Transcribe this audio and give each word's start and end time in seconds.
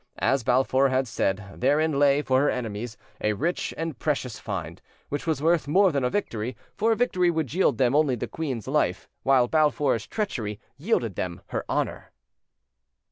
As 0.17 0.41
Balfour 0.43 0.89
had 0.89 1.07
said, 1.07 1.47
therein 1.61 1.99
lay, 1.99 2.23
for 2.23 2.39
her 2.41 2.49
enemies, 2.49 2.97
a 3.23 3.33
rich 3.33 3.71
and 3.77 3.99
precious 3.99 4.39
find, 4.39 4.81
which 5.09 5.27
was 5.27 5.43
worth 5.43 5.67
more 5.67 5.91
than 5.91 6.03
a 6.03 6.09
victory; 6.09 6.57
for 6.75 6.91
a 6.91 6.95
victory 6.95 7.29
would 7.29 7.53
yield 7.53 7.77
them 7.77 7.93
only 7.93 8.15
the 8.15 8.25
queen's 8.27 8.67
life, 8.67 9.07
while 9.21 9.47
Balfour's 9.47 10.07
treachery 10.07 10.59
yielded 10.75 11.13
them 11.17 11.41
her 11.49 11.63
honour. 11.69 12.11